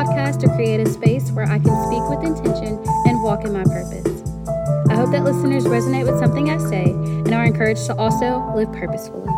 [0.00, 3.64] podcast to create a space where I can speak with intention and walk in my
[3.64, 4.06] purpose.
[4.88, 8.72] I hope that listeners resonate with something I say and are encouraged to also live
[8.72, 9.28] purposefully.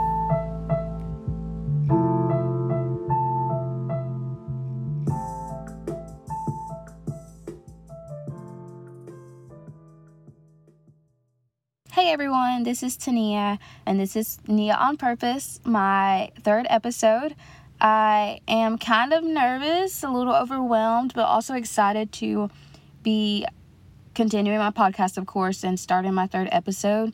[11.91, 17.35] Hey everyone, this is Tania, and this is Nia on Purpose, my third episode.
[17.83, 22.49] I am kind of nervous, a little overwhelmed, but also excited to
[23.03, 23.45] be
[24.15, 27.13] continuing my podcast, of course, and starting my third episode.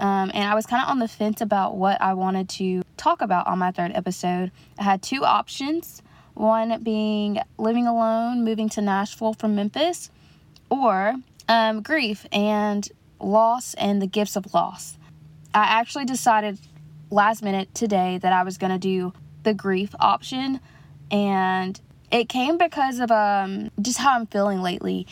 [0.00, 3.22] Um, and I was kind of on the fence about what I wanted to talk
[3.22, 4.50] about on my third episode.
[4.80, 6.02] I had two options
[6.34, 10.10] one being living alone, moving to Nashville from Memphis,
[10.70, 11.14] or
[11.48, 12.88] um, grief and
[13.20, 14.96] loss and the gifts of loss.
[15.54, 16.58] I actually decided
[17.10, 20.60] last minute today that I was going to do the grief option
[21.10, 25.06] and it came because of um just how I'm feeling lately.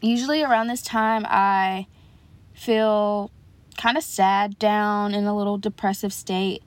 [0.00, 1.86] Usually around this time I
[2.54, 3.30] feel
[3.78, 6.62] kind of sad, down in a little depressive state,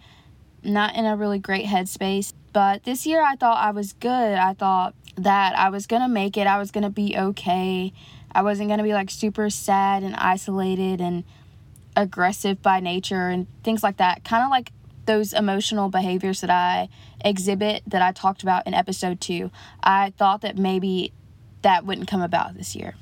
[0.64, 2.34] not in a really great headspace.
[2.54, 4.38] But this year I thought I was good.
[4.38, 6.48] I thought that I was to make it.
[6.48, 7.94] I was to be okay.
[8.34, 11.23] I wasn't to be like super sad and isolated and
[11.95, 14.23] aggressive by nature and things like that.
[14.23, 14.72] Kind of like
[15.12, 16.88] those emotional behaviors that I
[17.26, 19.52] exhibit that I talked about in episode two.
[19.84, 21.12] I thought that maybe
[21.64, 22.95] that wouldn't come about this year.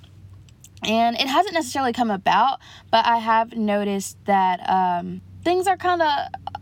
[0.84, 6.02] And it hasn't necessarily come about, but I have noticed that um, things are kind
[6.02, 6.10] of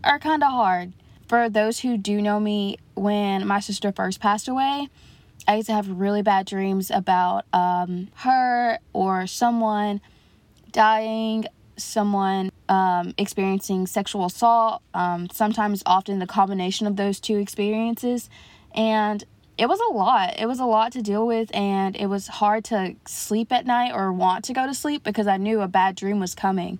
[0.04, 0.92] are kind of hard.
[1.28, 4.88] For those who do know me, when my sister first passed away,
[5.46, 10.02] I used to have really bad dreams about um, her or someone
[10.72, 11.46] dying,
[11.78, 18.28] someone um, experiencing sexual assault, um, sometimes, often the combination of those two experiences.
[18.74, 19.24] And
[19.56, 20.38] it was a lot.
[20.38, 23.92] It was a lot to deal with, and it was hard to sleep at night
[23.92, 26.78] or want to go to sleep because I knew a bad dream was coming.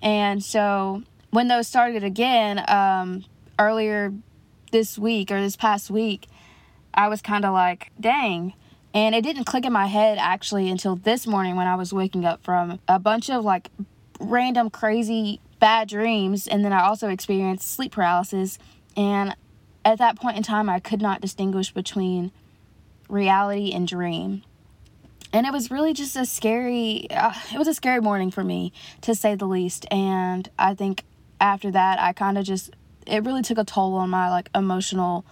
[0.00, 3.24] And so when those started again um,
[3.58, 4.12] earlier
[4.70, 6.28] this week or this past week,
[6.94, 8.54] I was kind of like, dang.
[8.94, 12.24] And it didn't click in my head actually until this morning when I was waking
[12.24, 13.70] up from a bunch of like
[14.20, 16.46] random crazy bad dreams.
[16.46, 18.58] And then I also experienced sleep paralysis.
[18.96, 19.34] And
[19.84, 22.32] at that point in time, I could not distinguish between
[23.08, 24.42] reality and dream.
[25.32, 28.72] And it was really just a scary, uh, it was a scary morning for me
[29.02, 29.86] to say the least.
[29.90, 31.04] And I think
[31.40, 32.70] after that, I kind of just,
[33.06, 35.26] it really took a toll on my like emotional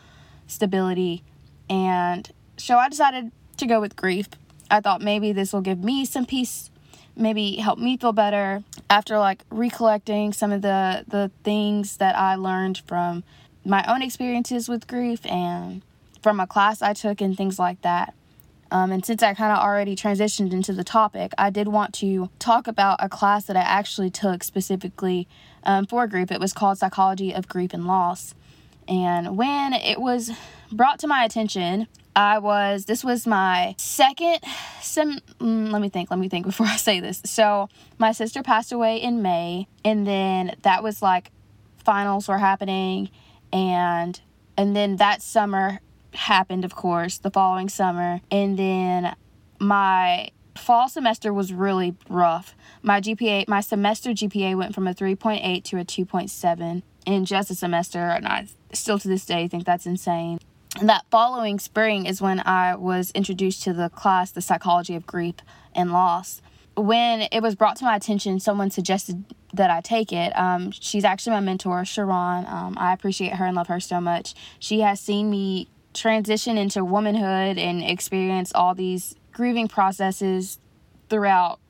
[0.46, 1.24] stability
[1.68, 4.28] and so I decided to go with grief.
[4.70, 6.70] I thought maybe this will give me some peace,
[7.16, 12.34] maybe help me feel better after like recollecting some of the the things that I
[12.34, 13.24] learned from
[13.64, 15.82] my own experiences with grief and
[16.22, 18.14] from a class I took and things like that.
[18.70, 22.30] Um, and since I kind of already transitioned into the topic, I did want to
[22.38, 25.28] talk about a class that I actually took specifically
[25.62, 26.32] um, for grief.
[26.32, 28.34] It was called Psychology of Grief and Loss.
[28.88, 30.32] And when it was
[30.72, 31.86] brought to my attention,
[32.16, 34.38] I was, this was my second
[34.80, 37.20] sem, mm, let me think, let me think before I say this.
[37.24, 41.30] So, my sister passed away in May, and then that was like
[41.84, 43.10] finals were happening,
[43.52, 44.20] and
[44.56, 45.80] and then that summer
[46.12, 49.14] happened, of course, the following summer, and then
[49.58, 52.54] my fall semester was really rough.
[52.82, 57.54] My GPA, my semester GPA went from a 3.8 to a 2.7 in just a
[57.54, 60.38] semester, and I still to this day think that's insane.
[60.82, 65.36] That following spring is when I was introduced to the class, The Psychology of Grief
[65.72, 66.42] and Loss.
[66.76, 70.36] When it was brought to my attention, someone suggested that I take it.
[70.36, 72.44] Um, she's actually my mentor, Sharon.
[72.46, 74.34] Um, I appreciate her and love her so much.
[74.58, 80.58] She has seen me transition into womanhood and experience all these grieving processes
[81.08, 81.60] throughout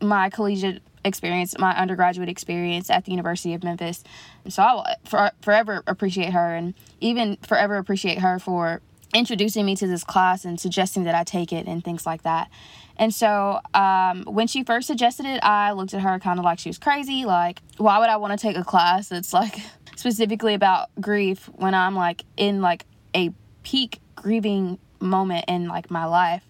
[0.00, 4.04] my collegiate experience, my undergraduate experience at the University of Memphis.
[4.44, 8.80] And so I will for, forever appreciate her and even forever appreciate her for
[9.14, 12.48] introducing me to this class and suggesting that I take it and things like that.
[12.96, 16.58] And so um, when she first suggested it, I looked at her kind of like
[16.58, 17.24] she was crazy.
[17.24, 19.56] Like, why would I want to take a class that's like
[19.96, 23.30] specifically about grief when I'm like in like a
[23.62, 26.44] peak grieving moment in like my life?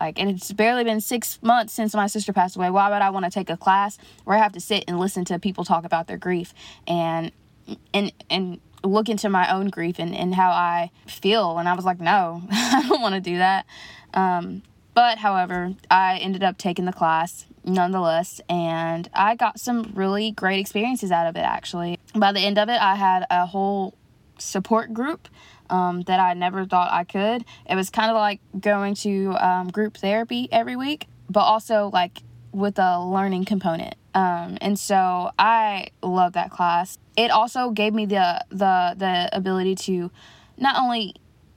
[0.00, 2.70] Like, and it's barely been six months since my sister passed away.
[2.70, 5.24] Why would I want to take a class where I have to sit and listen
[5.26, 6.52] to people talk about their grief
[6.86, 7.32] and
[7.94, 11.58] and and look into my own grief and, and how I feel?
[11.58, 13.66] And I was like, no, I don't want to do that.
[14.12, 14.62] Um,
[14.94, 20.60] but however, I ended up taking the class nonetheless, and I got some really great
[20.60, 21.98] experiences out of it actually.
[22.14, 23.94] By the end of it, I had a whole
[24.38, 25.28] support group
[25.70, 27.44] um, that I never thought I could.
[27.68, 32.22] It was kind of like going to um, group therapy every week, but also like
[32.52, 33.94] with a learning component.
[34.14, 36.98] Um, and so I love that class.
[37.16, 40.10] It also gave me the the the ability to
[40.56, 41.16] not only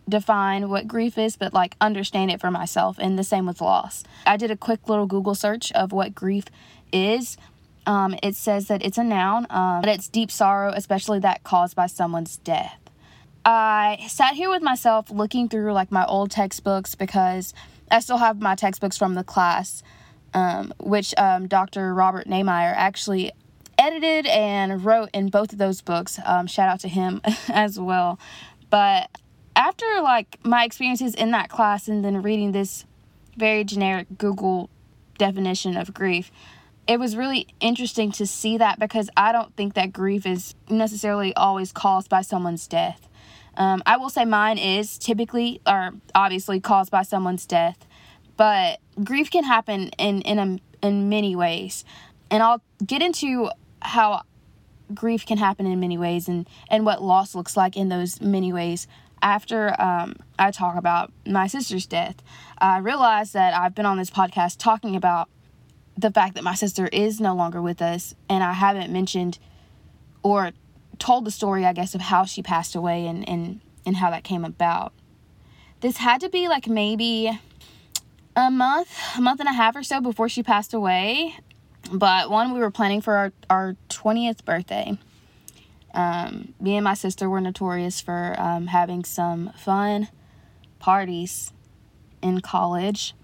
[0.10, 2.98] define what grief is, but like understand it for myself.
[3.00, 4.03] And the same with loss.
[4.25, 6.45] I did a quick little Google search of what grief
[6.92, 7.38] is.
[7.86, 11.75] Um, it says that it's a noun, um, but it's deep sorrow, especially that caused
[11.75, 12.87] by someone's death.
[13.48, 17.54] I sat here with myself looking through like my old textbooks because
[17.90, 19.84] I still have my textbooks from the class,
[20.34, 21.94] um, which um, Dr.
[21.94, 23.32] Robert Neimeyer actually
[23.78, 26.20] edited and wrote in both of those books.
[26.26, 28.20] Um, shout out to him as well.
[28.70, 29.10] But
[29.56, 32.84] after like my experiences in that class and then reading this
[33.38, 34.70] very generic Google
[35.18, 36.32] definition of grief,
[36.86, 41.34] it was really interesting to see that because I don't think that grief is necessarily
[41.36, 43.06] always caused by someone's death.
[43.57, 47.86] Um, I will say mine is typically or obviously caused by someone's death,
[48.38, 51.83] but grief can happen in in a, in many ways,
[52.31, 53.50] and I'll get into
[53.81, 54.21] how
[54.94, 58.54] grief can happen in many ways and and what loss looks like in those many
[58.54, 58.88] ways
[59.21, 62.15] after um, I talk about my sister's death.
[62.60, 65.30] I realized that I've been on this podcast talking about
[65.98, 69.39] the fact that my sister is no longer with us, and I haven't mentioned
[70.21, 70.51] or
[71.00, 74.24] told the story, I guess, of how she passed away and, and, and how that
[74.24, 74.94] came about.
[75.82, 77.40] This had to be like maybe
[78.36, 81.36] a month, a month and a half or so before she passed away.
[81.92, 84.98] But one, we were planning for our, our 20th birthday.
[85.94, 90.10] Um, me and my sister were notorious for um, having some fun
[90.80, 91.52] parties
[92.22, 93.16] in college.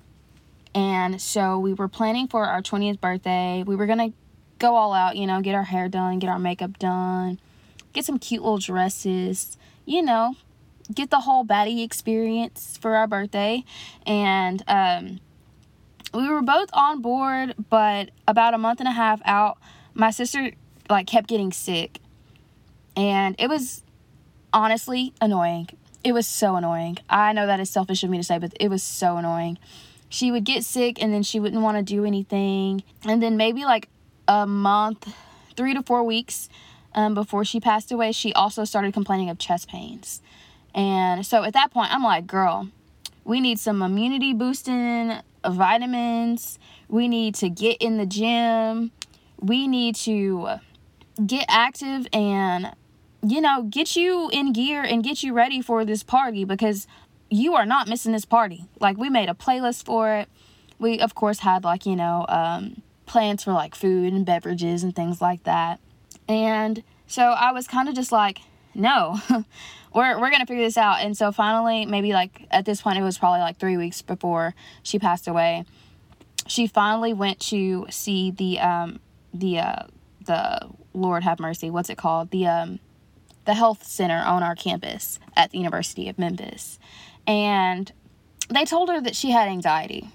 [0.73, 3.63] And so we were planning for our 20th birthday.
[3.65, 4.17] We were going to
[4.59, 7.39] go all out, you know, get our hair done, get our makeup done,
[7.93, 10.35] get some cute little dresses, you know,
[10.93, 13.63] get the whole baddie experience for our birthday.
[14.05, 15.19] And um,
[16.13, 19.57] we were both on board, but about a month and a half out,
[19.93, 20.51] my sister
[20.89, 21.99] like kept getting sick.
[22.95, 23.83] And it was
[24.51, 25.69] honestly annoying.
[26.03, 26.97] It was so annoying.
[27.09, 29.57] I know that is selfish of me to say, but it was so annoying.
[30.09, 32.83] She would get sick and then she wouldn't want to do anything.
[33.05, 33.89] And then maybe like
[34.27, 35.11] a month,
[35.55, 36.49] three to four weeks
[36.95, 40.21] um, before she passed away, she also started complaining of chest pains.
[40.75, 42.69] And so at that point, I'm like, girl,
[43.23, 45.13] we need some immunity boosting
[45.45, 46.59] vitamins.
[46.87, 48.91] We need to get in the gym.
[49.39, 50.59] We need to
[51.25, 52.73] get active and,
[53.21, 56.87] you know, get you in gear and get you ready for this party because
[57.29, 58.65] you are not missing this party.
[58.79, 60.29] Like, we made a playlist for it.
[60.79, 64.95] We, of course, had, like, you know, um, plans for like food and beverages and
[64.95, 65.79] things like that.
[66.27, 68.39] And so I was kind of just like,
[68.73, 69.19] no,
[69.93, 71.01] we're, we're going to figure this out.
[71.01, 74.55] And so finally, maybe like at this point, it was probably like three weeks before
[74.81, 75.65] she passed away.
[76.47, 78.99] She finally went to see the, um,
[79.33, 79.83] the, uh,
[80.25, 82.31] the Lord have mercy, what's it called?
[82.31, 82.79] The, um,
[83.45, 86.79] the health center on our campus at the University of Memphis.
[87.27, 87.91] And
[88.49, 90.09] they told her that she had anxiety.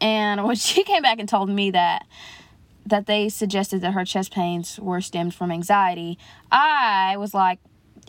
[0.00, 2.06] And when she came back and told me that,
[2.86, 6.18] that they suggested that her chest pains were stemmed from anxiety,
[6.50, 7.58] I was like,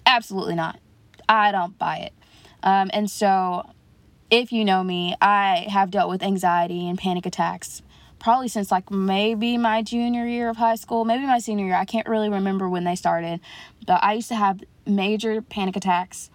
[0.05, 0.79] absolutely not.
[1.27, 2.13] I don't buy it.
[2.61, 3.69] Um, and so,
[4.29, 7.81] if you know me, I have dealt with anxiety and panic attacks
[8.25, 11.75] probably since like maybe my junior year of high school, maybe my senior year.
[11.75, 13.39] I can't really remember when they started,
[13.85, 16.31] but I used to have major panic attacks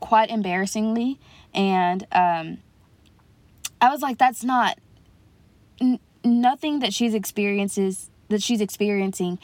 [0.00, 1.20] quite embarrassingly.
[1.54, 2.58] And um,
[3.80, 4.78] I was like, that's not
[6.24, 9.38] nothing that she's experiences that she's experiencing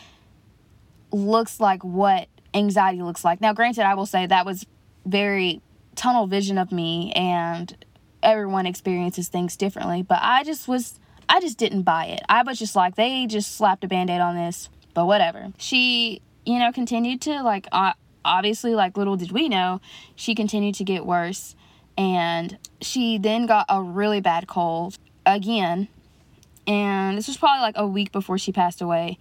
[1.11, 3.41] looks like what anxiety looks like.
[3.41, 4.67] Now, granted, I will say that was
[5.07, 5.63] very
[5.95, 7.77] tunnel vision of me, and
[8.23, 10.03] everyone experiences things differently.
[10.03, 12.21] But I just was, I just didn't buy it.
[12.29, 15.53] I was just like, they just slapped a band aid on this, but whatever.
[15.59, 17.67] She, you know, continued to like,
[18.25, 19.81] obviously, like, little did we know,
[20.15, 21.55] she continued to get worse.
[21.97, 25.89] And she then got a really bad cold again.
[26.67, 29.19] And this was probably like a week before she passed away.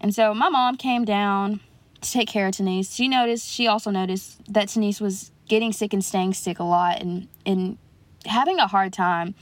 [0.00, 1.60] And so my mom came down
[2.00, 2.92] to take care of Denise.
[2.92, 7.00] She noticed, she also noticed that Denise was getting sick and staying sick a lot
[7.00, 7.78] and, and
[8.26, 9.34] having a hard time.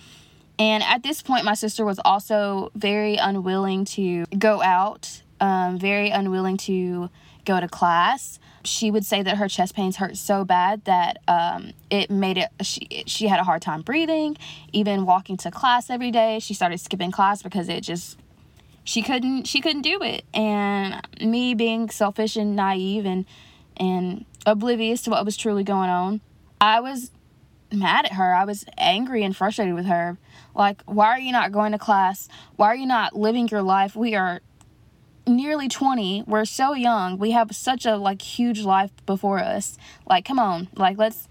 [0.59, 6.11] And at this point, my sister was also very unwilling to go out, um, very
[6.11, 7.11] unwilling to
[7.45, 8.39] go to class.
[8.65, 12.51] She would say that her chest pains hurt so bad that um, it made it,
[12.63, 14.37] she, she had a hard time breathing.
[14.73, 18.19] Even walking to class every day, she started skipping class because it just
[18.85, 23.25] she couldn't she couldn't do it and me being selfish and naive and
[23.77, 26.21] and oblivious to what was truly going on
[26.61, 27.11] I was
[27.73, 28.35] mad at her.
[28.35, 30.17] I was angry and frustrated with her.
[30.55, 32.29] Like, why are you not going to class?
[32.57, 33.97] Why are you not living your life?
[33.97, 34.41] We are
[35.27, 36.25] nearly 20.
[36.27, 37.19] We're so young.
[37.19, 39.77] We have such a like huge life before us.
[40.09, 40.69] Like, come on.
[40.77, 41.29] Like, let's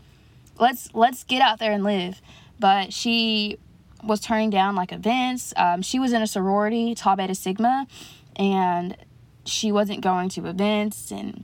[0.60, 2.22] let's let's get out there and live.
[2.60, 3.58] But she
[4.04, 5.54] was turning down like events.
[5.58, 7.88] Um, she was in a sorority, Tau Beta Sigma,
[8.36, 8.98] and
[9.46, 11.44] she wasn't going to events and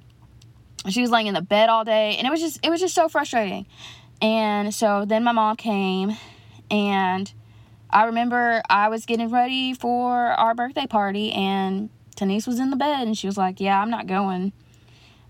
[0.87, 2.93] she was laying in the bed all day and it was just it was just
[2.93, 3.65] so frustrating
[4.21, 6.15] and so then my mom came
[6.69, 7.33] and
[7.89, 12.75] i remember i was getting ready for our birthday party and Tanise was in the
[12.75, 14.51] bed and she was like yeah i'm not going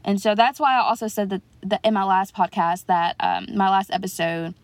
[0.03, 3.45] and so that's why i also said that, that in my last podcast that um,
[3.55, 4.55] my last episode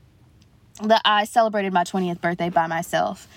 [0.82, 3.28] that i celebrated my 20th birthday by myself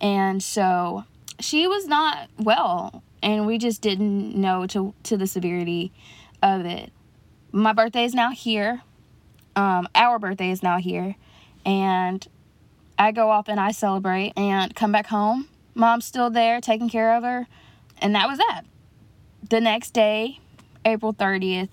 [0.00, 1.04] and so
[1.38, 5.92] she was not well and we just didn't know to to the severity
[6.42, 6.90] of it
[7.52, 8.82] my birthday is now here.
[9.56, 11.16] Um, our birthday is now here.
[11.64, 12.26] And
[12.98, 15.48] I go off and I celebrate and come back home.
[15.74, 17.46] Mom's still there taking care of her.
[18.00, 18.62] And that was that.
[19.48, 20.40] The next day,
[20.84, 21.70] April 30th,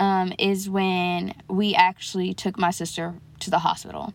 [0.00, 4.12] um, is when we actually took my sister to the hospital.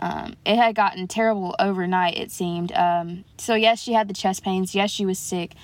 [0.00, 2.72] Um, it had gotten terrible overnight, it seemed.
[2.72, 4.74] Um, so, yes, she had the chest pains.
[4.74, 5.54] Yes, she was sick.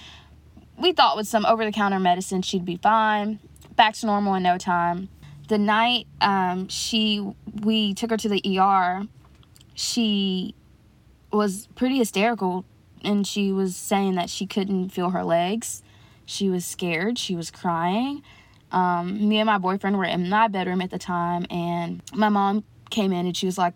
[0.79, 3.41] We thought with some over the counter medicine she'd be fine
[3.79, 5.09] back to normal in no time.
[5.49, 7.27] The night um, she
[7.63, 9.07] we took her to the ER,
[9.75, 10.55] she
[11.33, 12.67] was pretty hysterical
[13.05, 15.83] and she was saying that she couldn't feel her legs.
[16.27, 17.19] She was scared.
[17.19, 18.23] She was crying.
[18.71, 22.65] Um, me and my boyfriend were in my bedroom at the time, and my mom
[22.91, 23.75] came in and she was like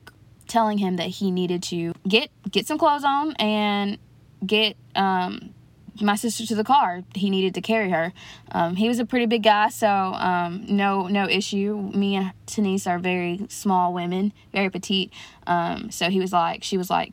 [0.49, 3.99] telling him that he needed to get get some clothes on and
[4.45, 5.55] get um,
[6.01, 7.03] my sister to the car.
[7.15, 8.13] He needed to carry her.
[8.51, 11.91] Um, he was a pretty big guy, so um, no no issue.
[11.95, 15.13] Me and Tanise are very small women, very petite.
[15.47, 17.13] Um, so he was like, she was like,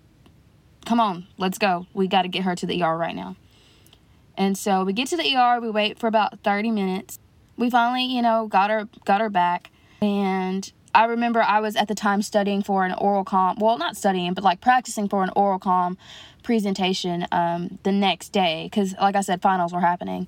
[0.89, 1.85] "Come on, let's go.
[1.93, 3.35] We got to get her to the ER right now."
[4.35, 5.59] And so we get to the ER.
[5.61, 7.19] We wait for about thirty minutes.
[7.57, 9.69] We finally, you know, got her got her back,
[10.01, 13.57] and I remember I was at the time studying for an oral com.
[13.59, 15.95] Well, not studying, but like practicing for an oral com
[16.41, 20.25] presentation um, the next day because, like I said, finals were happening.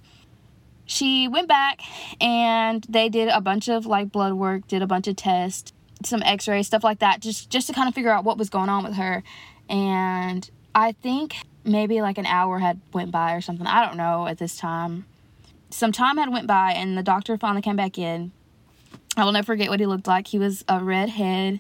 [0.86, 1.82] She went back
[2.22, 6.22] and they did a bunch of like blood work, did a bunch of tests, some
[6.22, 8.84] X-rays, stuff like that, just just to kind of figure out what was going on
[8.84, 9.24] with her.
[9.72, 13.66] And I think maybe like an hour had went by or something.
[13.66, 15.06] I don't know at this time.
[15.72, 18.34] Some time had went by and the doctor finally came back in
[19.18, 20.28] I will never forget what he looked like.
[20.28, 21.60] He was a redhead,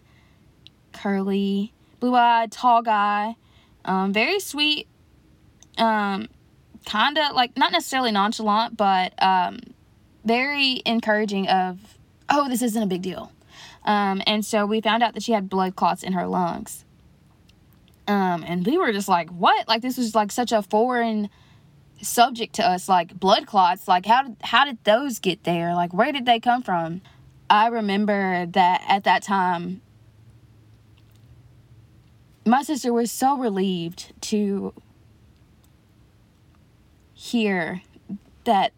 [0.94, 3.36] curly, blue eyed, tall guy.
[3.84, 4.88] Um, very sweet.
[5.78, 6.30] Um,
[6.86, 9.60] kind of like not necessarily nonchalant, but um,
[10.24, 11.98] very encouraging of,
[12.30, 13.32] oh, this isn't a big deal.
[13.84, 16.86] Um, and so we found out that she had blood clots in her lungs.
[18.12, 19.70] Um, and we were just like, what?
[19.70, 21.30] Like this was like such a foreign
[22.02, 23.88] subject to us, like blood clots.
[23.88, 25.74] Like how did how did those get there?
[25.74, 27.02] Like where did they come from?
[27.50, 29.82] I remember that at that time,
[32.46, 34.74] my sister was so relieved to
[37.14, 37.82] hear
[38.44, 38.74] that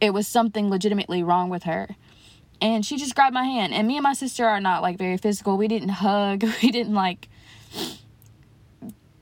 [0.00, 1.96] it was something legitimately wrong with her.
[2.62, 3.74] And she just grabbed my hand.
[3.74, 5.58] And me and my sister are not like very physical.
[5.58, 6.44] We didn't hug.
[6.62, 7.28] We didn't like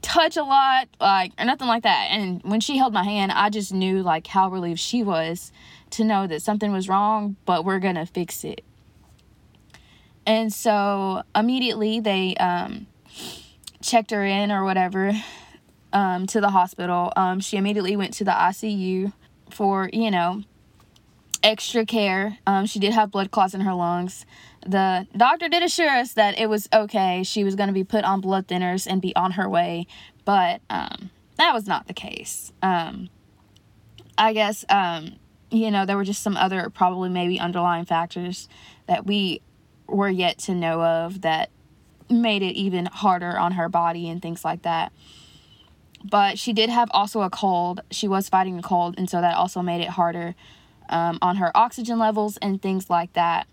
[0.03, 2.09] touch a lot, like, or nothing like that.
[2.11, 5.53] And when she held my hand, I just knew like how relieved she was
[5.91, 8.63] to know that something was wrong, but we're gonna fix it.
[10.27, 12.87] And so immediately they um,
[13.81, 15.13] checked her in or whatever
[15.93, 17.13] um, to the hospital.
[17.17, 19.13] Um, she immediately went to the ICU
[19.51, 20.43] for, you know,
[21.43, 22.39] extra care.
[22.47, 24.25] Um, she did have blood clots in her lungs.
[24.65, 27.23] The doctor did assure us that it was okay.
[27.25, 29.87] She was going to be put on blood thinners and be on her way,
[30.25, 32.53] but um, that was not the case.
[32.63, 33.11] Um,
[34.17, 35.17] I guess, um,
[35.51, 38.49] you know, there were just some other probably maybe underlying factors
[38.87, 39.41] that we
[39.87, 41.51] were yet to know of that
[42.09, 44.93] made it even harder on her body and things like that.
[46.05, 47.81] But she did have also a cold.
[47.91, 50.35] She was fighting a cold, and so that also made it harder
[50.93, 53.47] um, on her oxygen levels and things like that.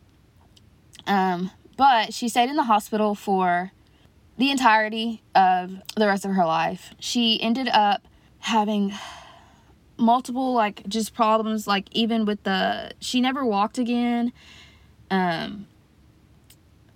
[1.08, 3.72] Um, but she stayed in the hospital for
[4.38, 6.94] the entirety of the rest of her life.
[7.00, 8.08] She ended up
[8.40, 8.94] having
[9.98, 14.32] multiple like just problems like even with the she never walked again
[15.12, 15.68] um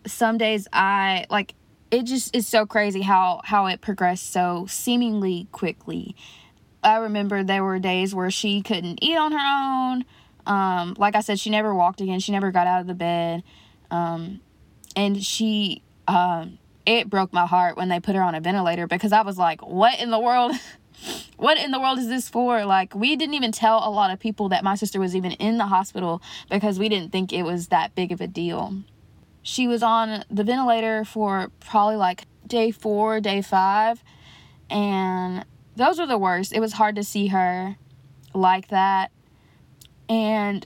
[0.06, 1.54] some days I like
[1.92, 6.16] it just is so crazy how how it progressed so seemingly quickly.
[6.84, 10.06] I remember there were days where she couldn't eat on her own.
[10.46, 12.20] Um, like I said, she never walked again.
[12.20, 13.44] She never got out of the bed.
[13.92, 14.42] Um,
[14.96, 19.12] and she, um, it broke my heart when they put her on a ventilator because
[19.12, 20.54] I was like, what in the world?
[21.38, 22.66] what in the world is this for?
[22.66, 25.58] Like, we didn't even tell a lot of people that my sister was even in
[25.58, 28.84] the hospital because we didn't think it was that big of a deal.
[29.42, 34.04] She was on the ventilator for probably like day four, day five,
[34.70, 35.46] and
[35.76, 36.54] those were the worst.
[36.54, 37.78] It was hard to see her
[38.34, 39.12] like that.
[40.10, 40.66] And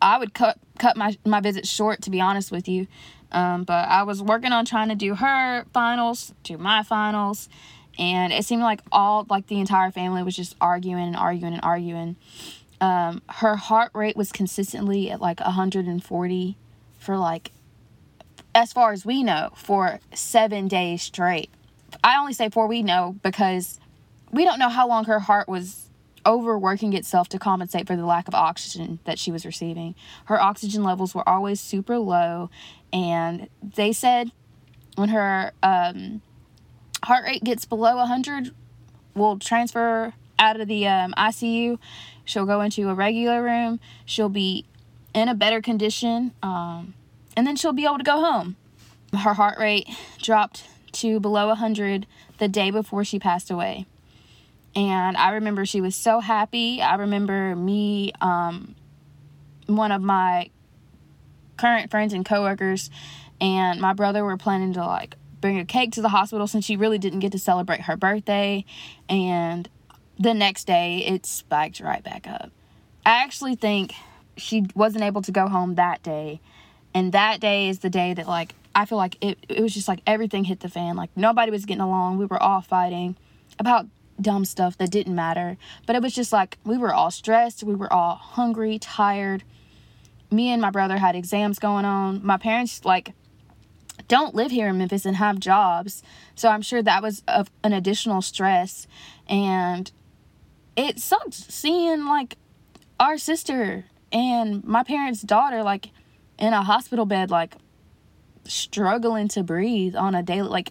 [0.00, 2.86] I would cut cut my, my visits short to be honest with you.
[3.32, 7.48] Um, but I was working on trying to do her finals, do my finals,
[7.98, 11.62] and it seemed like all like the entire family was just arguing and arguing and
[11.64, 12.16] arguing.
[12.80, 16.56] Um, her heart rate was consistently at like 140
[16.98, 17.52] for like
[18.54, 21.50] as far as we know for seven days straight.
[22.02, 23.80] I only say for we know because
[24.30, 25.83] we don't know how long her heart was
[26.26, 29.94] overworking itself to compensate for the lack of oxygen that she was receiving.
[30.26, 32.50] Her oxygen levels were always super low,
[32.92, 34.32] and they said
[34.96, 36.22] when her um,
[37.02, 38.54] heart rate gets below 100,
[39.14, 41.78] we'll transfer out of the um, ICU.
[42.24, 43.80] She'll go into a regular room.
[44.04, 44.66] She'll be
[45.14, 46.94] in a better condition, um,
[47.36, 48.56] and then she'll be able to go home.
[49.12, 49.88] Her heart rate
[50.20, 52.06] dropped to below 100
[52.38, 53.86] the day before she passed away.
[54.76, 56.82] And I remember she was so happy.
[56.82, 58.74] I remember me, um,
[59.66, 60.50] one of my
[61.56, 62.90] current friends and coworkers,
[63.40, 66.76] and my brother were planning to like bring a cake to the hospital since she
[66.76, 68.64] really didn't get to celebrate her birthday.
[69.08, 69.68] And
[70.18, 72.50] the next day, it spiked right back up.
[73.06, 73.92] I actually think
[74.36, 76.40] she wasn't able to go home that day.
[76.94, 79.88] And that day is the day that, like, I feel like it, it was just
[79.88, 80.96] like everything hit the fan.
[80.96, 82.18] Like, nobody was getting along.
[82.18, 83.16] We were all fighting
[83.58, 83.86] about
[84.20, 85.56] dumb stuff that didn't matter.
[85.86, 89.44] But it was just like we were all stressed, we were all hungry, tired.
[90.30, 92.24] Me and my brother had exams going on.
[92.24, 93.12] My parents like
[94.08, 96.02] don't live here in Memphis and have jobs.
[96.34, 98.86] So I'm sure that was an additional stress
[99.28, 99.90] and
[100.76, 102.36] it sucked seeing like
[102.98, 105.90] our sister and my parents' daughter like
[106.38, 107.56] in a hospital bed like
[108.44, 110.70] struggling to breathe on a daily like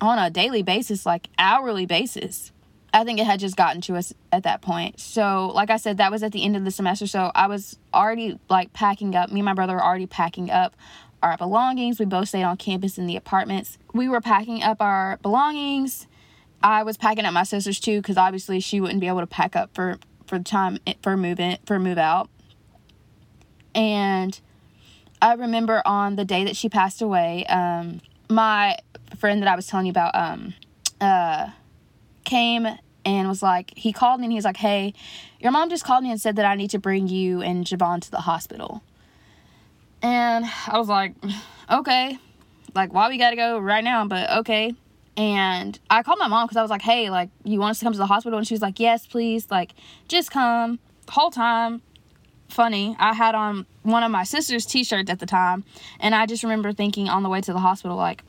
[0.00, 2.52] on a daily basis, like hourly basis.
[2.92, 4.98] I think it had just gotten to us at that point.
[4.98, 7.06] So, like I said, that was at the end of the semester.
[7.06, 9.30] So, I was already like packing up.
[9.30, 10.74] Me and my brother were already packing up
[11.22, 11.98] our belongings.
[11.98, 13.78] We both stayed on campus in the apartments.
[13.92, 16.06] We were packing up our belongings.
[16.62, 19.54] I was packing up my sister's too because obviously she wouldn't be able to pack
[19.54, 22.28] up for for the time for move in for move out.
[23.74, 24.38] And
[25.20, 28.76] I remember on the day that she passed away, um, my
[29.16, 30.54] friend that I was telling you about um
[31.00, 31.50] uh
[32.24, 32.66] came
[33.04, 34.94] and was like he called me and he was like, Hey,
[35.40, 38.00] your mom just called me and said that I need to bring you and Javon
[38.02, 38.82] to the hospital.
[40.02, 41.14] And I was like,
[41.70, 42.18] Okay.
[42.74, 44.74] Like why we gotta go right now, but okay.
[45.16, 47.84] And I called my mom because I was like, Hey, like you want us to
[47.84, 48.38] come to the hospital?
[48.38, 49.74] And she was like, Yes, please, like
[50.06, 50.78] just come.
[51.08, 51.80] Whole time
[52.48, 52.96] funny.
[52.98, 55.64] I had on one of my sister's t-shirts at the time,
[56.00, 58.22] and I just remember thinking on the way to the hospital like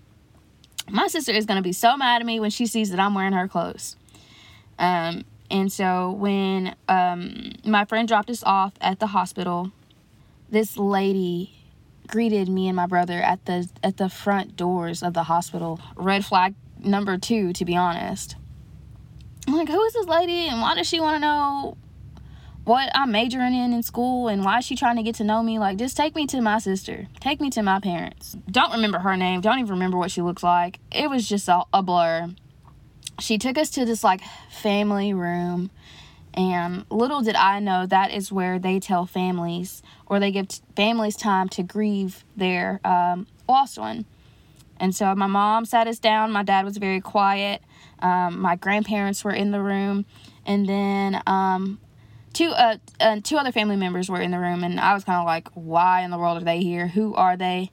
[0.92, 3.14] my sister is going to be so mad at me when she sees that I'm
[3.14, 3.96] wearing her clothes.
[4.78, 9.72] Um, and so when um, my friend dropped us off at the hospital,
[10.50, 11.56] this lady
[12.08, 15.80] greeted me and my brother at the at the front doors of the hospital.
[15.96, 18.36] Red flag number 2 to be honest.
[19.48, 21.78] I'm like, who is this lady and why does she want to know
[22.70, 25.42] what I'm majoring in in school and why is she trying to get to know
[25.42, 25.58] me.
[25.58, 27.08] Like, just take me to my sister.
[27.20, 28.38] Take me to my parents.
[28.52, 29.42] Don't remember her name.
[29.42, 30.80] Don't even remember what she looks like.
[30.92, 32.30] It was just a, a blur.
[33.20, 35.72] She took us to this like family room.
[36.36, 40.62] And little did I know that is where they tell families or they give t-
[40.76, 44.06] families time to grieve their um, lost one.
[44.80, 46.32] And so my mom sat us down.
[46.32, 47.64] My dad was very quiet.
[47.98, 50.06] Um, my grandparents were in the room.
[50.46, 51.80] And then um,
[52.34, 55.20] two uh, uh two other family members were in the room and I was kind
[55.20, 56.88] of like why in the world are they here?
[56.88, 57.72] Who are they?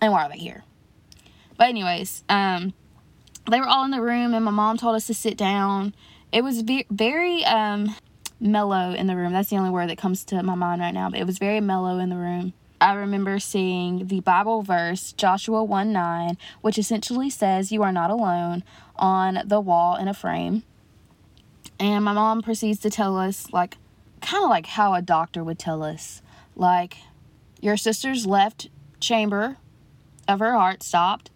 [0.00, 0.64] And why are they here?
[1.56, 2.74] But anyways um
[3.50, 5.94] they were all in the room and my mom told us to sit down.
[6.32, 7.94] It was ve- very um
[8.40, 9.32] mellow in the room.
[9.32, 11.60] That's the only word that comes to my mind right now but it was very
[11.60, 12.52] mellow in the room.
[12.80, 18.10] I remember seeing the Bible verse, Joshua 1 9, which essentially says, You are not
[18.10, 18.64] alone,
[18.96, 20.62] on the wall in a frame.
[21.78, 23.76] And my mom proceeds to tell us, like,
[24.22, 26.22] kind of like how a doctor would tell us,
[26.54, 26.96] like,
[27.60, 29.58] your sister's left chamber
[30.26, 31.30] of her heart stopped,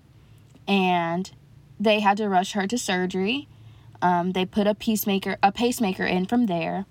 [0.67, 1.31] and
[1.79, 3.49] they had to rush her to surgery.
[4.03, 6.87] Um, they put a pacemaker, a pacemaker in from there.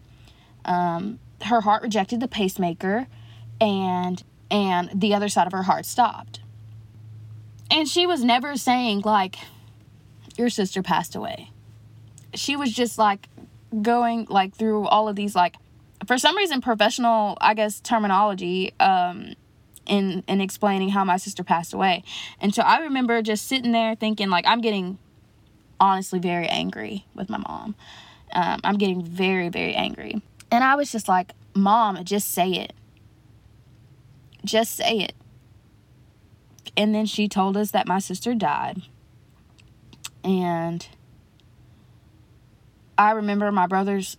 [0.66, 3.08] Um, her heart rejected the pacemaker,
[3.60, 6.42] and and the other side of her heart stopped.
[7.72, 9.38] And she was never saying, like,
[10.38, 11.52] your sister passed away.
[12.34, 13.28] She was just like
[13.82, 15.56] going like through all of these like
[16.08, 19.36] for some reason professional I guess terminology um
[19.90, 22.04] in in explaining how my sister passed away.
[22.40, 24.98] And so I remember just sitting there thinking like I'm getting
[25.80, 27.76] honestly very angry with my mom.
[28.32, 30.22] Um, I'm getting very very angry.
[30.52, 32.74] And I was just like, "Mom, just say it.
[34.46, 35.14] Just say it."
[36.78, 38.84] And then she told us that my sister died.
[40.24, 40.88] And
[43.00, 44.18] I remember my brother's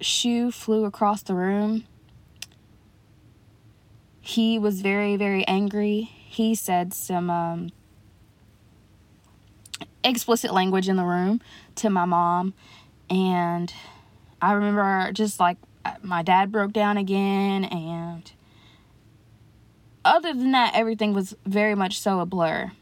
[0.00, 1.84] shoe flew across the room.
[4.22, 6.00] He was very, very angry.
[6.00, 7.72] He said some um,
[10.02, 11.42] explicit language in the room
[11.74, 12.54] to my mom.
[13.10, 13.70] And
[14.40, 15.58] I remember just like
[16.00, 17.64] my dad broke down again.
[17.64, 18.32] And
[20.06, 22.72] other than that, everything was very much so a blur.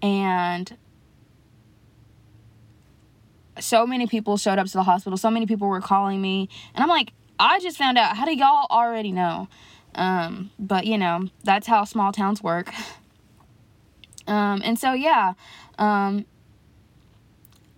[0.00, 0.74] And
[3.60, 5.16] so many people showed up to the hospital.
[5.16, 6.48] So many people were calling me.
[6.74, 8.16] And I'm like, I just found out.
[8.16, 9.48] How do y'all already know?
[9.94, 12.72] Um, but, you know, that's how small towns work.
[14.26, 15.34] Um, and so, yeah,
[15.78, 16.24] um,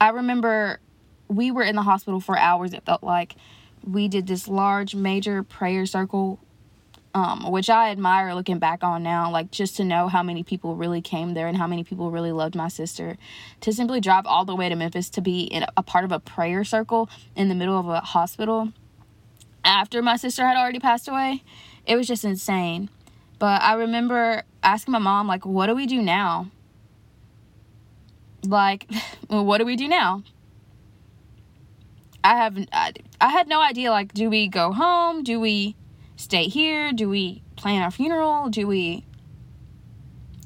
[0.01, 0.79] I remember
[1.29, 2.73] we were in the hospital for hours.
[2.73, 3.35] It felt like
[3.83, 6.39] we did this large, major prayer circle
[7.17, 10.77] um, which I admire looking back on now, like just to know how many people
[10.77, 13.17] really came there and how many people really loved my sister.
[13.63, 16.21] To simply drive all the way to Memphis to be in a part of a
[16.21, 18.73] prayer circle in the middle of a hospital
[19.65, 21.43] after my sister had already passed away,
[21.87, 22.91] it was just insane.
[23.39, 26.51] But I remember asking my mom, like, what do we do now?
[28.45, 28.87] Like,
[29.29, 30.23] what do we do now?
[32.23, 35.23] I have I, I had no idea like do we go home?
[35.23, 35.77] Do we
[36.17, 36.93] stay here?
[36.93, 38.49] Do we plan our funeral?
[38.49, 39.05] Do we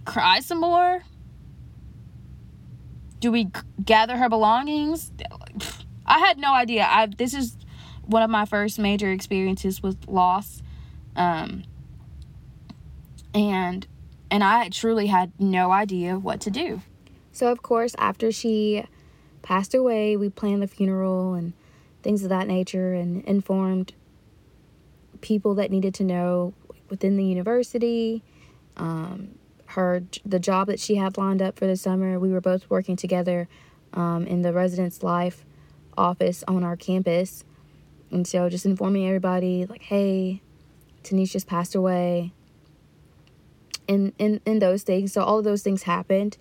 [0.05, 1.03] cry some more?
[3.21, 3.51] Do we
[3.85, 5.13] gather her belongings?
[6.07, 6.87] I had no idea.
[6.89, 7.57] I this is
[8.05, 10.63] one of my first major experiences with loss.
[11.17, 11.65] Um
[13.35, 13.87] and
[14.31, 16.83] and I truly had no idea what to do.
[17.33, 18.85] So of course, after she
[19.43, 21.53] passed away, we planned the funeral and
[22.03, 23.93] things of that nature and informed
[25.21, 26.55] people that needed to know
[26.89, 28.23] within the university,
[28.77, 32.19] um, her the job that she had lined up for the summer.
[32.19, 33.49] We were both working together
[33.93, 35.45] um, in the residence life
[35.97, 37.45] office on our campus,
[38.11, 40.43] and so just informing everybody like, "Hey,
[41.03, 42.33] Tanisha just passed away."
[43.89, 45.13] And, and, and those things.
[45.13, 46.39] So all of those things happened.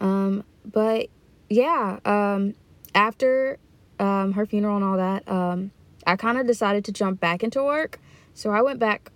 [0.00, 1.08] Um, but
[1.48, 2.54] yeah, um,
[2.94, 3.58] after
[3.98, 5.72] um, her funeral and all that, um,
[6.06, 7.98] I kind of decided to jump back into work.
[8.34, 9.10] So I went back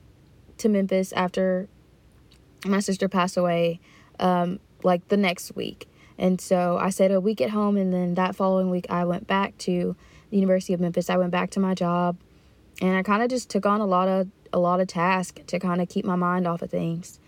[0.59, 1.68] to Memphis after
[2.64, 3.81] my sister passed away,
[4.20, 5.88] um, like the next week.
[6.18, 9.26] And so I stayed a week at home, and then that following week, I went
[9.26, 9.94] back to
[10.31, 11.11] the University of Memphis.
[11.11, 12.16] I went back to my job,
[12.81, 15.59] and I kind of just took on a lot of a lot of tasks to
[15.59, 17.20] kind of keep my mind off of things.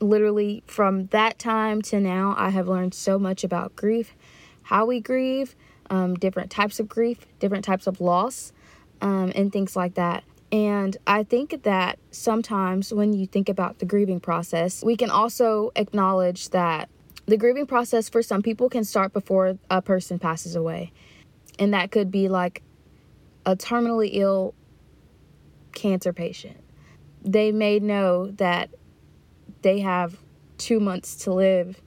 [0.00, 4.16] Literally, from that time to now, I have learned so much about grief,
[4.62, 5.54] how we grieve,
[5.90, 8.52] um, different types of grief, different types of loss,
[9.00, 10.24] um, and things like that.
[10.52, 15.72] And I think that sometimes when you think about the grieving process, we can also
[15.74, 16.90] acknowledge that
[17.24, 20.92] the grieving process for some people can start before a person passes away.
[21.58, 22.62] And that could be like
[23.46, 24.54] a terminally ill
[25.72, 26.58] cancer patient.
[27.24, 28.70] They may know that
[29.62, 30.18] they have
[30.58, 31.80] two months to live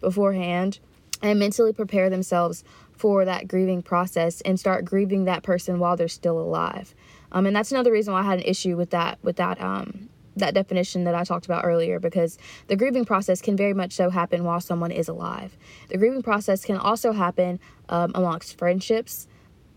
[0.00, 0.78] beforehand
[1.22, 6.08] and mentally prepare themselves for that grieving process and start grieving that person while they're
[6.08, 6.94] still alive.
[7.32, 10.08] Um, and that's another reason why I had an issue with that with that um,
[10.36, 14.10] that definition that I talked about earlier because the grieving process can very much so
[14.10, 15.56] happen while someone is alive.
[15.88, 19.26] The grieving process can also happen um, amongst friendships.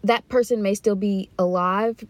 [0.04, 2.06] That person may still be alive,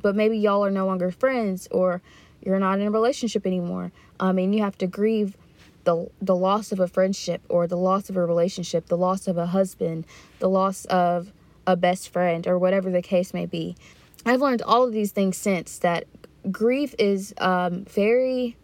[0.00, 2.00] but maybe y'all are no longer friends or
[2.42, 3.92] you're not in a relationship anymore.
[4.18, 5.36] I mean, you have to grieve
[5.84, 9.36] the the loss of a friendship or the loss of a relationship, the loss of
[9.36, 10.06] a husband,
[10.38, 11.32] the loss of
[11.66, 13.76] a best friend or whatever the case may be.
[14.26, 16.04] I've learned all of these things since that
[16.50, 18.56] grief is um, very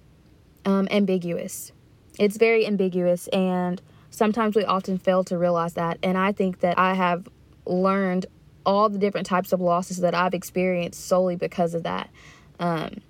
[0.64, 1.72] um, ambiguous.
[2.18, 5.98] It's very ambiguous, and sometimes we often fail to realize that.
[6.02, 7.28] And I think that I have
[7.64, 8.26] learned
[8.64, 12.10] all the different types of losses that I've experienced solely because of that.
[12.58, 13.00] Um,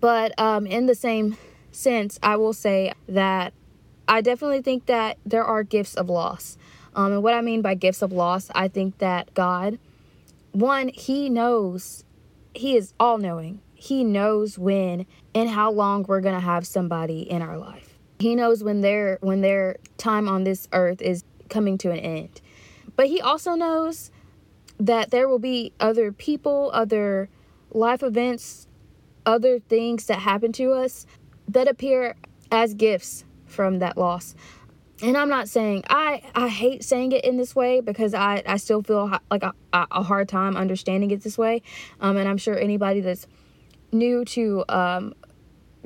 [0.00, 1.36] but um, in the same
[1.72, 3.52] sense, I will say that
[4.06, 6.56] I definitely think that there are gifts of loss.
[6.94, 9.78] Um, and what I mean by gifts of loss, I think that God
[10.52, 12.04] one, he knows,
[12.54, 13.60] he is all knowing.
[13.74, 17.98] He knows when and how long we're going to have somebody in our life.
[18.18, 22.40] He knows when their when their time on this earth is coming to an end.
[22.94, 24.12] But he also knows
[24.78, 27.28] that there will be other people, other
[27.72, 28.68] life events,
[29.26, 31.06] other things that happen to us
[31.48, 32.14] that appear
[32.52, 34.34] as gifts from that loss.
[35.02, 38.56] And I'm not saying I I hate saying it in this way because I I
[38.56, 41.62] still feel like a, a hard time understanding it this way.
[42.00, 43.26] Um, and I'm sure anybody that's
[43.90, 45.14] new to um,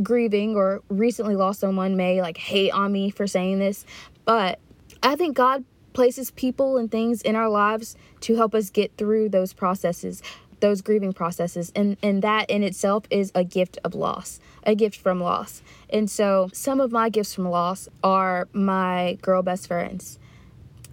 [0.03, 3.87] grieving or recently lost someone may like hate on me for saying this,
[4.27, 4.61] but
[5.03, 9.31] I think God places people and things in our lives to help us get through
[9.31, 10.23] those processes
[10.61, 14.97] those grieving processes and and that in itself is a gift of loss a gift
[14.97, 15.63] from loss.
[15.89, 20.19] And so some of my gifts from loss are my girl best friends.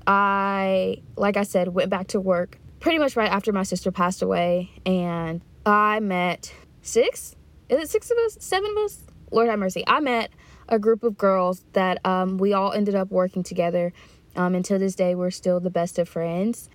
[0.06, 4.22] I like i said went back to work pretty much right after my sister passed
[4.22, 7.38] away and i met six
[7.70, 8.38] is it six of us?
[8.40, 9.00] Seven of us?
[9.32, 9.84] Lord have mercy.
[9.88, 10.32] I met
[10.70, 13.94] a group of girls that um, we all ended up working together.
[14.36, 16.70] Um, and to this day we're still the best of friends.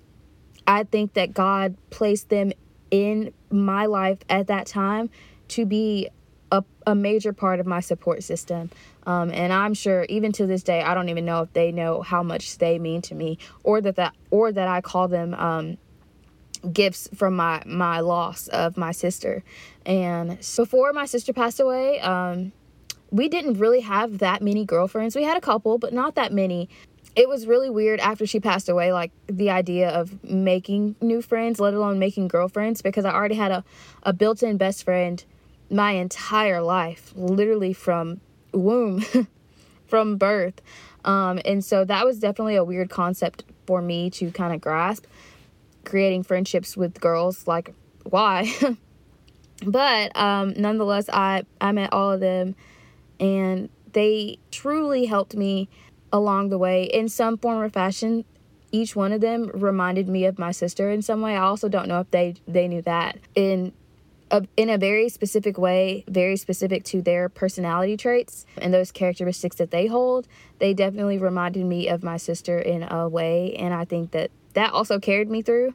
[0.67, 2.53] I think that god placed them
[2.91, 5.11] in my life at that time
[5.49, 6.09] to be
[6.51, 8.71] a, a major part of my support system.
[9.07, 12.03] Um, and I'm sure even to this day, I don't even know if they know
[12.03, 15.79] how much they mean to me or that, that or that I call them um,
[16.73, 19.43] gifts from my, my loss of my sister.
[19.87, 22.53] And before my sister passed away, um,
[23.11, 25.17] we didn't really have that many girlfriends.
[25.17, 26.69] We had a couple, but not that many
[27.19, 31.59] it was really weird after she passed away, like the idea of making new friends,
[31.59, 33.65] let alone making girlfriends, because I already had a,
[34.05, 35.25] a built in best friend
[35.69, 38.21] my entire life, literally from
[38.53, 39.05] womb,
[39.89, 40.63] from birth.
[41.05, 45.05] Um, and so that was definitely a weird concept for me to kind of grasp,
[45.85, 47.49] creating friendships with girls.
[47.49, 48.49] Like, why?
[49.67, 52.55] but um, nonetheless, I, I met all of them,
[53.19, 55.69] and they truly helped me
[56.13, 56.85] along the way.
[56.85, 58.25] In some form or fashion
[58.71, 61.35] each one of them reminded me of my sister in some way.
[61.35, 63.19] I also don't know if they they knew that.
[63.35, 63.73] In
[64.31, 69.57] a, in a very specific way very specific to their personality traits and those characteristics
[69.57, 73.87] that they hold they definitely reminded me of my sister in a way and i
[73.87, 75.73] think that that also carried me through.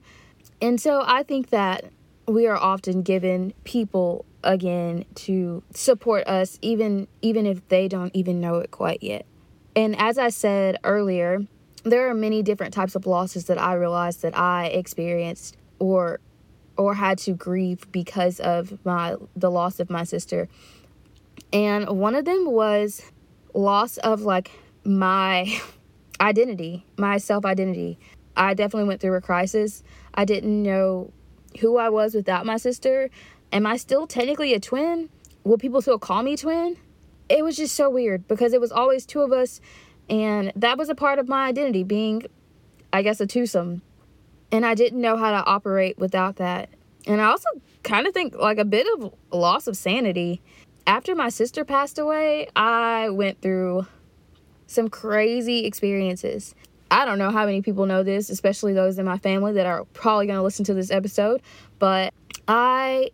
[0.61, 1.85] And so i think that
[2.27, 8.39] we are often given people again to support us even even if they don't even
[8.39, 9.25] know it quite yet
[9.75, 11.39] and as I said earlier,
[11.83, 16.19] there are many different types of losses that I realized that I experienced or
[16.75, 20.47] or had to grieve because of my the loss of my sister.
[21.51, 23.11] And one of them was
[23.53, 24.51] loss of like
[24.83, 25.59] my
[26.21, 27.99] identity, my self-identity.
[28.35, 29.83] I definitely went through a crisis.
[30.15, 31.11] I didn't know
[31.59, 33.09] who I was without my sister.
[33.51, 35.09] Am I still technically a twin?
[35.43, 36.77] Will people still call me twin?
[37.33, 39.59] It was just so weird because it was always two of us
[40.09, 42.23] and that was a part of my identity being
[42.91, 43.81] i guess a twosome.
[44.51, 46.69] And i didn't know how to operate without that.
[47.07, 47.49] And i also
[47.83, 50.41] kind of think like a bit of loss of sanity.
[50.85, 53.87] After my sister passed away i went through
[54.67, 56.55] some crazy experiences.
[56.91, 59.85] I don't know how many people know this especially those in my family that are
[59.93, 61.41] probably going to listen to this episode
[61.79, 62.13] but
[62.47, 63.09] i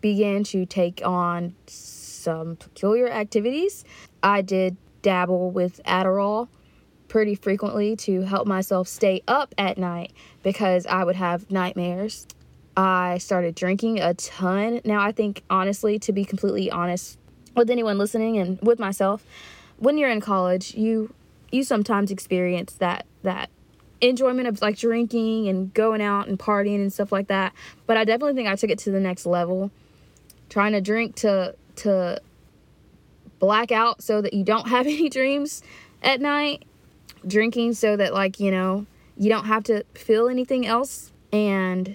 [0.00, 1.54] began to take on
[2.20, 3.84] some peculiar activities.
[4.22, 6.48] I did dabble with Adderall
[7.08, 12.26] pretty frequently to help myself stay up at night because I would have nightmares.
[12.76, 14.80] I started drinking a ton.
[14.84, 17.18] Now, I think, honestly, to be completely honest
[17.56, 19.24] with anyone listening and with myself,
[19.76, 21.12] when you're in college, you
[21.50, 23.50] you sometimes experience that that
[24.00, 27.52] enjoyment of like drinking and going out and partying and stuff like that.
[27.86, 29.70] But I definitely think I took it to the next level.
[30.48, 32.20] Trying to drink to to
[33.38, 35.62] black out so that you don't have any dreams
[36.02, 36.64] at night,
[37.26, 41.12] drinking so that, like, you know, you don't have to feel anything else.
[41.32, 41.94] And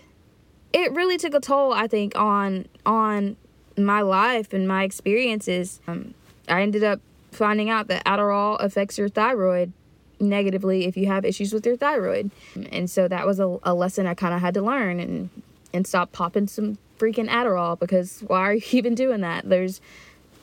[0.73, 3.37] it really took a toll, I think, on on
[3.77, 5.79] my life and my experiences.
[5.87, 6.13] Um,
[6.47, 6.99] I ended up
[7.31, 9.73] finding out that Adderall affects your thyroid
[10.19, 12.31] negatively if you have issues with your thyroid.
[12.71, 15.29] And so that was a, a lesson I kind of had to learn and
[15.73, 19.47] and stop popping some freaking Adderall because why are you even doing that?
[19.47, 19.81] There's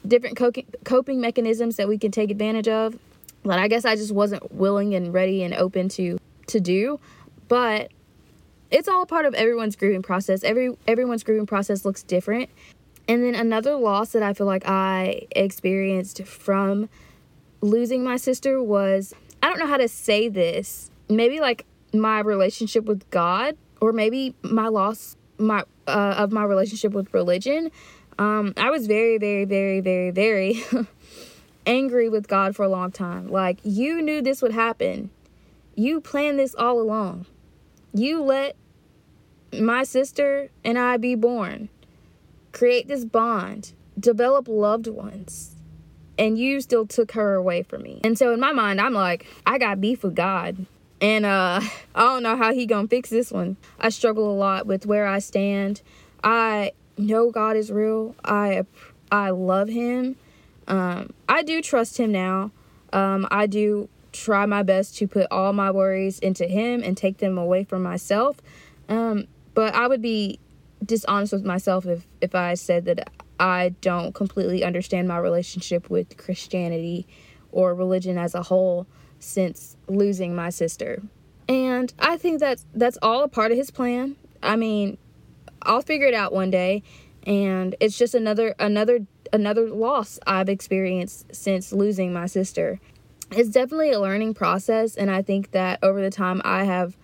[0.07, 0.37] different
[0.85, 2.99] coping mechanisms that we can take advantage of
[3.45, 7.01] that I guess I just wasn't willing and ready and open to to do.
[7.49, 7.91] But
[8.71, 10.45] it's all part of everyone's grieving process.
[10.45, 12.51] Every everyone's grieving process looks different.
[13.09, 16.89] And then another loss that I feel like I experienced from
[17.61, 19.13] losing my sister was
[19.43, 20.91] I don't know how to say this.
[21.09, 26.93] Maybe like my relationship with God or maybe my loss my uh, of my relationship
[26.93, 27.71] with religion.
[28.19, 30.63] Um, I was very, very, very, very, very
[31.67, 33.29] angry with God for a long time.
[33.29, 35.11] Like, you knew this would happen.
[35.75, 37.27] You planned this all along.
[37.95, 38.57] You let
[39.53, 41.69] my sister and I be born,
[42.53, 45.57] create this bond, develop loved ones,
[46.19, 48.01] and you still took her away from me.
[48.05, 50.67] And so in my mind, I'm like, I got beef with God.
[51.03, 51.61] And uh,
[51.95, 53.59] I don't know how he gonna fix this one.
[53.79, 55.83] I struggle a lot with where I stand.
[56.25, 58.15] I know God is real.
[58.25, 58.65] I
[59.11, 60.17] I love Him.
[60.67, 62.51] Um, I do trust Him now.
[62.93, 67.19] Um, I do try my best to put all my worries into Him and take
[67.19, 68.37] them away from myself.
[68.89, 70.39] Um, but I would be
[70.85, 76.17] dishonest with myself if if I said that I don't completely understand my relationship with
[76.17, 77.07] Christianity
[77.51, 78.87] or religion as a whole
[79.23, 81.03] since losing my sister.
[81.49, 84.17] And I think that that's all a part of his plan.
[84.43, 84.99] I mean,
[85.63, 86.83] I'll figure it out one day
[87.25, 92.81] and it's just another another another loss I've experienced since losing my sister.
[93.31, 96.97] It's definitely a learning process and I think that over the time I have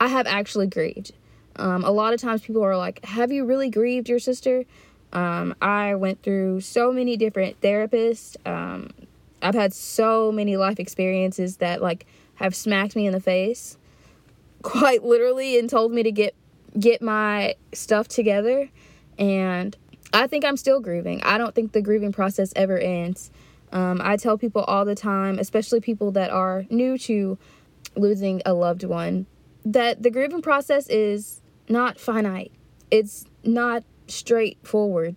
[0.00, 1.12] I have actually grieved.
[1.56, 4.64] Um, a lot of times people are like, "Have you really grieved your sister?"
[5.12, 8.36] Um, I went through so many different therapists.
[8.46, 8.90] Um,
[9.42, 13.76] I've had so many life experiences that like have smacked me in the face,
[14.62, 16.34] quite literally, and told me to get
[16.78, 18.68] get my stuff together.
[19.18, 19.76] And
[20.12, 21.22] I think I'm still grieving.
[21.22, 23.30] I don't think the grieving process ever ends.
[23.72, 27.38] Um, I tell people all the time, especially people that are new to
[27.96, 29.26] losing a loved one,
[29.64, 32.52] that the grieving process is not finite.
[32.90, 35.16] It's not straightforward.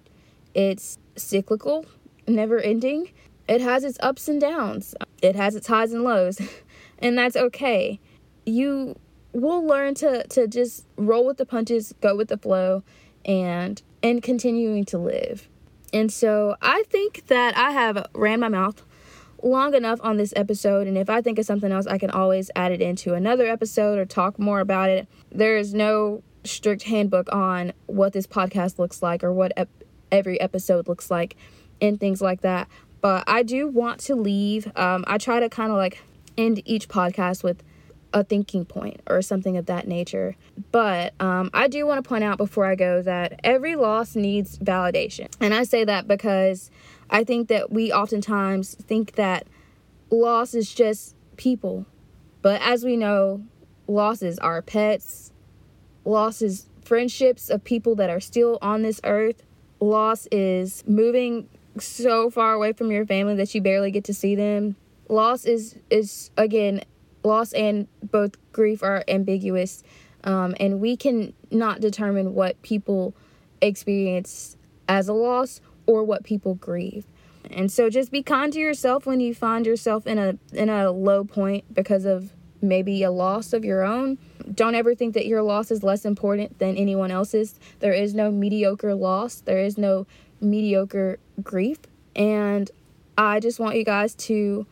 [0.53, 1.86] It's cyclical,
[2.27, 3.12] never ending.
[3.49, 4.93] It has its ups and downs.
[5.23, 6.39] It has its highs and lows.
[6.99, 7.99] and that's okay.
[8.45, 8.95] You
[9.33, 12.83] will learn to to just roll with the punches, go with the flow
[13.25, 15.49] and and continuing to live.
[15.91, 18.83] And so I think that I have ran my mouth
[19.41, 22.51] long enough on this episode and if I think of something else I can always
[22.55, 25.07] add it into another episode or talk more about it.
[25.31, 29.69] There is no strict handbook on what this podcast looks like or what ep-
[30.12, 31.35] every episode looks like
[31.81, 32.67] and things like that.
[33.01, 34.71] But I do want to leave.
[34.75, 36.03] Um, I try to kind of like
[36.38, 37.63] end each podcast with
[38.13, 40.35] a thinking point or something of that nature.
[40.71, 44.57] But um, I do want to point out before I go that every loss needs
[44.57, 45.27] validation.
[45.39, 46.71] And I say that because
[47.09, 49.47] I think that we oftentimes think that
[50.09, 51.85] loss is just people.
[52.41, 53.43] But as we know,
[53.88, 55.31] losses are pets,
[56.05, 59.43] losses friendships of people that are still on this earth,
[59.79, 61.47] loss is moving
[61.80, 64.76] so far away from your family that you barely get to see them.
[65.08, 66.82] Loss is is again
[67.24, 69.84] loss and both grief are ambiguous,
[70.24, 73.15] um, and we can not determine what people
[73.62, 77.06] experience as a loss or what people grieve.
[77.52, 80.92] And so just be kind to yourself when you find yourself in a in a
[80.92, 84.18] low point because of maybe a loss of your own.
[84.54, 87.60] Don't ever think that your loss is less important than anyone else's.
[87.80, 89.42] There is no mediocre loss.
[89.42, 90.08] There is no
[90.41, 91.80] mediocre grief.
[92.15, 92.69] And
[93.17, 94.65] I just want you guys to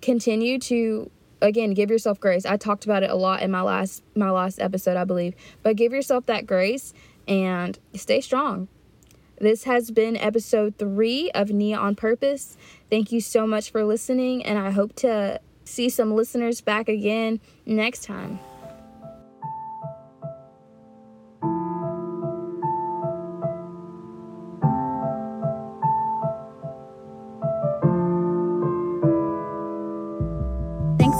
[0.00, 1.10] continue to
[1.42, 2.44] again give yourself grace.
[2.46, 5.76] I talked about it a lot in my last my last episode i believe but
[5.76, 6.92] give yourself that grace
[7.28, 8.68] and stay strong.
[9.38, 12.56] This has been episode three of nia on purpose.
[12.90, 17.40] Thank you so much for listening and i hope to see some listeners back again
[17.64, 18.40] next time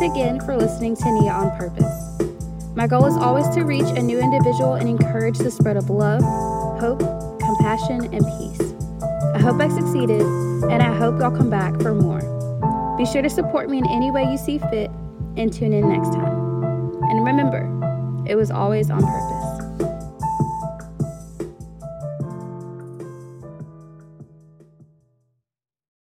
[0.00, 2.74] Again for listening to Nia on Purpose.
[2.74, 6.22] My goal is always to reach a new individual and encourage the spread of love,
[6.80, 7.00] hope,
[7.38, 8.72] compassion, and peace.
[9.34, 12.20] I hope I succeeded, and I hope y'all come back for more.
[12.96, 14.90] Be sure to support me in any way you see fit,
[15.36, 16.94] and tune in next time.
[16.94, 17.60] And remember,
[18.26, 19.39] it was always on purpose.